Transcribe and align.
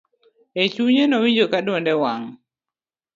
e 0.63 0.65
chunye 0.73 1.03
nowinjo 1.07 1.45
ka 1.51 1.59
duonde 1.65 1.93
wang 2.01 2.25